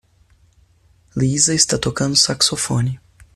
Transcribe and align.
Lisa 1.15 1.53
está 1.53 1.77
tocando 1.77 2.15
saxofone. 2.15 2.99